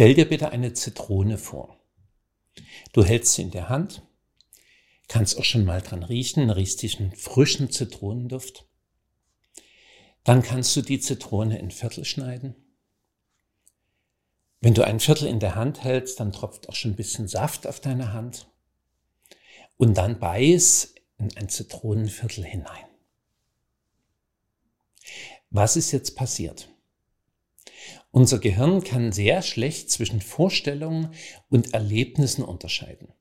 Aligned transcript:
Stell 0.00 0.14
dir 0.14 0.26
bitte 0.26 0.48
eine 0.48 0.72
Zitrone 0.72 1.36
vor. 1.36 1.78
Du 2.94 3.04
hältst 3.04 3.34
sie 3.34 3.42
in 3.42 3.50
der 3.50 3.68
Hand, 3.68 4.00
kannst 5.08 5.36
auch 5.36 5.44
schon 5.44 5.66
mal 5.66 5.82
dran 5.82 6.02
riechen, 6.02 6.48
riechst 6.48 6.80
diesen 6.80 7.14
frischen 7.14 7.70
Zitronenduft. 7.70 8.64
Dann 10.24 10.40
kannst 10.40 10.74
du 10.74 10.80
die 10.80 11.00
Zitrone 11.00 11.58
in 11.58 11.70
Viertel 11.70 12.06
schneiden. 12.06 12.56
Wenn 14.62 14.72
du 14.72 14.86
ein 14.86 15.00
Viertel 15.00 15.28
in 15.28 15.38
der 15.38 15.54
Hand 15.54 15.84
hältst, 15.84 16.18
dann 16.18 16.32
tropft 16.32 16.70
auch 16.70 16.74
schon 16.74 16.92
ein 16.92 16.96
bisschen 16.96 17.28
Saft 17.28 17.66
auf 17.66 17.78
deine 17.78 18.14
Hand. 18.14 18.50
Und 19.76 19.98
dann 19.98 20.18
beiß 20.18 20.94
in 21.18 21.36
ein 21.36 21.50
Zitronenviertel 21.50 22.42
hinein. 22.42 22.86
Was 25.50 25.76
ist 25.76 25.92
jetzt 25.92 26.16
passiert? 26.16 26.70
Unser 28.12 28.38
Gehirn 28.38 28.82
kann 28.82 29.12
sehr 29.12 29.42
schlecht 29.42 29.90
zwischen 29.90 30.20
Vorstellungen 30.20 31.14
und 31.48 31.74
Erlebnissen 31.74 32.44
unterscheiden. 32.44 33.12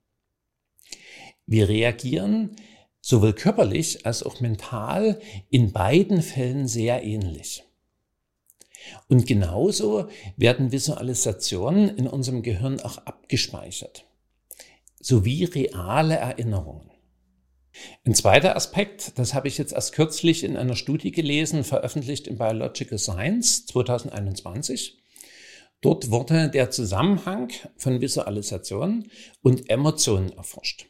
Wir 1.45 1.69
reagieren 1.69 2.55
sowohl 3.01 3.33
körperlich 3.33 4.05
als 4.05 4.23
auch 4.23 4.39
mental 4.39 5.19
in 5.49 5.71
beiden 5.71 6.21
Fällen 6.21 6.67
sehr 6.67 7.03
ähnlich. 7.03 7.63
Und 9.07 9.27
genauso 9.27 10.09
werden 10.37 10.71
Visualisationen 10.71 11.95
in 11.97 12.07
unserem 12.07 12.41
Gehirn 12.41 12.79
auch 12.79 12.97
abgespeichert, 12.99 14.05
sowie 14.99 15.45
reale 15.45 16.15
Erinnerungen. 16.15 16.89
Ein 18.05 18.15
zweiter 18.15 18.55
Aspekt, 18.55 19.19
das 19.19 19.33
habe 19.33 19.49
ich 19.49 19.57
jetzt 19.57 19.73
erst 19.73 19.93
kürzlich 19.93 20.43
in 20.43 20.55
einer 20.55 20.75
Studie 20.75 21.11
gelesen, 21.11 21.63
veröffentlicht 21.63 22.27
in 22.27 22.37
Biological 22.37 22.97
Science 22.97 23.65
2021. 23.65 25.03
Dort 25.81 26.09
wurde 26.09 26.49
der 26.49 26.71
Zusammenhang 26.71 27.51
von 27.77 27.99
Visualisation 27.99 29.09
und 29.41 29.69
Emotionen 29.69 30.31
erforscht. 30.31 30.87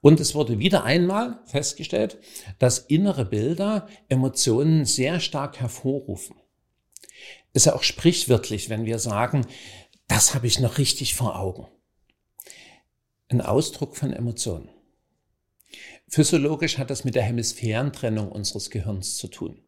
Und 0.00 0.20
es 0.20 0.34
wurde 0.34 0.58
wieder 0.58 0.84
einmal 0.84 1.40
festgestellt, 1.46 2.18
dass 2.58 2.78
innere 2.78 3.24
Bilder 3.24 3.88
Emotionen 4.08 4.84
sehr 4.84 5.18
stark 5.18 5.60
hervorrufen. 5.60 6.36
Ist 7.54 7.66
ja 7.66 7.74
auch 7.74 7.82
sprichwörtlich, 7.82 8.68
wenn 8.68 8.84
wir 8.84 8.98
sagen, 8.98 9.46
das 10.08 10.34
habe 10.34 10.46
ich 10.46 10.60
noch 10.60 10.78
richtig 10.78 11.14
vor 11.14 11.38
Augen. 11.38 11.66
Ein 13.28 13.40
Ausdruck 13.40 13.96
von 13.96 14.12
Emotionen. 14.12 14.68
Physiologisch 16.12 16.76
hat 16.76 16.90
das 16.90 17.04
mit 17.04 17.14
der 17.14 17.22
Hemisphärentrennung 17.22 18.30
unseres 18.30 18.68
Gehirns 18.68 19.16
zu 19.16 19.28
tun. 19.28 19.62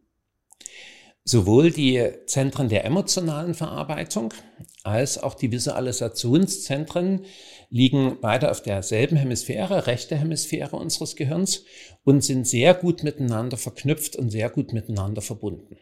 Sowohl 1.25 1.70
die 1.70 2.06
Zentren 2.27 2.69
der 2.69 2.84
emotionalen 2.84 3.55
Verarbeitung 3.55 4.34
als 4.83 5.17
auch 5.17 5.33
die 5.33 5.51
Visualisationszentren 5.51 7.25
liegen 7.70 8.19
beide 8.20 8.51
auf 8.51 8.61
derselben 8.61 9.17
Hemisphäre, 9.17 9.86
rechte 9.86 10.17
Hemisphäre 10.17 10.77
unseres 10.77 11.17
Gehirns 11.17 11.64
und 12.05 12.23
sind 12.23 12.47
sehr 12.47 12.75
gut 12.75 13.05
miteinander 13.05 13.56
verknüpft 13.56 14.14
und 14.14 14.29
sehr 14.29 14.51
gut 14.51 14.75
miteinander 14.75 15.23
verbunden. 15.23 15.79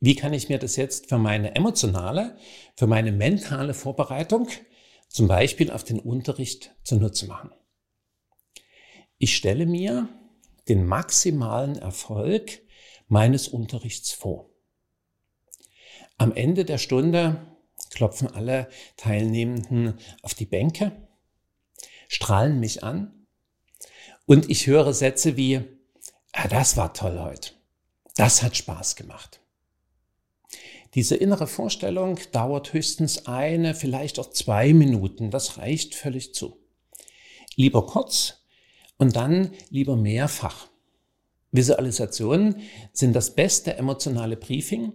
Wie 0.00 0.16
kann 0.16 0.32
ich 0.32 0.48
mir 0.48 0.58
das 0.58 0.76
jetzt 0.76 1.10
für 1.10 1.18
meine 1.18 1.54
emotionale, 1.54 2.38
für 2.76 2.86
meine 2.86 3.12
mentale 3.12 3.74
Vorbereitung, 3.74 4.48
zum 5.08 5.28
Beispiel 5.28 5.70
auf 5.70 5.84
den 5.84 6.00
Unterricht 6.00 6.74
zunutze 6.82 7.26
machen? 7.26 7.50
Ich 9.24 9.36
stelle 9.36 9.66
mir 9.66 10.08
den 10.68 10.84
maximalen 10.84 11.78
Erfolg 11.78 12.60
meines 13.06 13.46
Unterrichts 13.46 14.10
vor. 14.10 14.50
Am 16.18 16.32
Ende 16.34 16.64
der 16.64 16.78
Stunde 16.78 17.40
klopfen 17.90 18.26
alle 18.26 18.68
Teilnehmenden 18.96 19.94
auf 20.22 20.34
die 20.34 20.44
Bänke, 20.44 20.90
strahlen 22.08 22.58
mich 22.58 22.82
an 22.82 23.28
und 24.26 24.50
ich 24.50 24.66
höre 24.66 24.92
Sätze 24.92 25.36
wie, 25.36 25.60
ah, 26.32 26.48
das 26.48 26.76
war 26.76 26.92
toll 26.92 27.20
heute, 27.20 27.52
das 28.16 28.42
hat 28.42 28.56
Spaß 28.56 28.96
gemacht. 28.96 29.38
Diese 30.94 31.14
innere 31.14 31.46
Vorstellung 31.46 32.18
dauert 32.32 32.72
höchstens 32.72 33.26
eine, 33.26 33.76
vielleicht 33.76 34.18
auch 34.18 34.30
zwei 34.30 34.72
Minuten, 34.72 35.30
das 35.30 35.58
reicht 35.58 35.94
völlig 35.94 36.34
zu. 36.34 36.58
Lieber 37.54 37.86
kurz, 37.86 38.41
und 39.02 39.16
dann 39.16 39.50
lieber 39.68 39.96
mehrfach. 39.96 40.68
Visualisationen 41.50 42.62
sind 42.92 43.14
das 43.14 43.34
beste 43.34 43.76
emotionale 43.76 44.36
Briefing, 44.36 44.92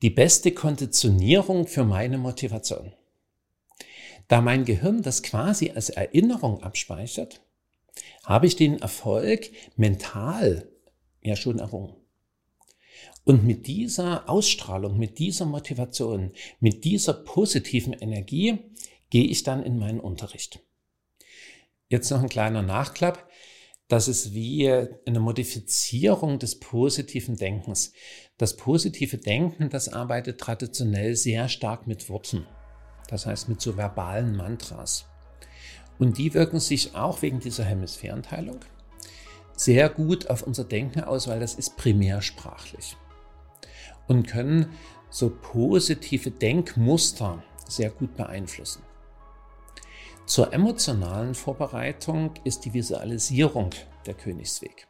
die 0.00 0.10
beste 0.10 0.52
Konditionierung 0.52 1.66
für 1.66 1.84
meine 1.84 2.18
Motivation. 2.18 2.92
Da 4.28 4.40
mein 4.40 4.64
Gehirn 4.64 5.02
das 5.02 5.24
quasi 5.24 5.70
als 5.70 5.90
Erinnerung 5.90 6.62
abspeichert, 6.62 7.40
habe 8.22 8.46
ich 8.46 8.54
den 8.54 8.78
Erfolg 8.78 9.50
mental 9.74 10.68
ja 11.20 11.34
schon 11.34 11.58
errungen. 11.58 11.96
Und 13.24 13.44
mit 13.44 13.66
dieser 13.66 14.28
Ausstrahlung, 14.28 14.98
mit 14.98 15.18
dieser 15.18 15.46
Motivation, 15.46 16.30
mit 16.60 16.84
dieser 16.84 17.12
positiven 17.12 17.92
Energie 17.92 18.58
gehe 19.10 19.26
ich 19.26 19.42
dann 19.42 19.64
in 19.64 19.78
meinen 19.78 19.98
Unterricht. 19.98 20.60
Jetzt 21.88 22.10
noch 22.10 22.22
ein 22.22 22.28
kleiner 22.28 22.62
Nachklapp. 22.62 23.28
Das 23.88 24.08
ist 24.08 24.34
wie 24.34 24.70
eine 25.06 25.20
Modifizierung 25.20 26.38
des 26.38 26.60
positiven 26.60 27.36
Denkens. 27.36 27.92
Das 28.36 28.56
positive 28.56 29.16
Denken, 29.16 29.70
das 29.70 29.88
arbeitet 29.88 30.38
traditionell 30.38 31.16
sehr 31.16 31.48
stark 31.48 31.86
mit 31.86 32.10
Worten. 32.10 32.46
Das 33.08 33.24
heißt 33.24 33.48
mit 33.48 33.62
so 33.62 33.78
verbalen 33.78 34.36
Mantras. 34.36 35.06
Und 35.98 36.18
die 36.18 36.34
wirken 36.34 36.60
sich 36.60 36.94
auch 36.94 37.22
wegen 37.22 37.40
dieser 37.40 37.64
Hemisphärenteilung 37.64 38.60
sehr 39.58 39.88
gut 39.88 40.30
auf 40.30 40.42
unser 40.42 40.64
Denken 40.64 41.02
aus, 41.02 41.26
weil 41.26 41.40
das 41.40 41.54
ist 41.54 41.76
primärsprachlich. 41.76 42.96
Und 44.06 44.26
können 44.26 44.72
so 45.10 45.30
positive 45.30 46.30
Denkmuster 46.30 47.42
sehr 47.66 47.90
gut 47.90 48.16
beeinflussen. 48.16 48.82
Zur 50.28 50.52
emotionalen 50.52 51.34
Vorbereitung 51.34 52.34
ist 52.44 52.66
die 52.66 52.74
Visualisierung 52.74 53.70
der 54.04 54.12
Königsweg. 54.12 54.87